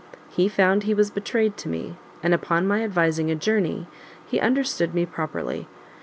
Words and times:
He 0.31 0.49
found 0.49 0.81
he 0.81 0.95
was 0.95 1.11
betrayed 1.11 1.57
to 1.57 1.69
me, 1.69 1.95
and 2.23 2.33
upon 2.33 2.65
my 2.67 2.83
advising 2.83 3.29
a 3.29 3.35
journey, 3.35 3.85
he 4.25 4.39
understood 4.39 4.95
me 4.95 5.05
properly. 5.05 5.67